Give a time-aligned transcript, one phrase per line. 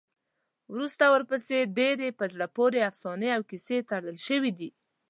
[0.73, 4.69] وروسته ورپسې ډېرې په زړه پورې افسانې او کیسې تړل شوي دي.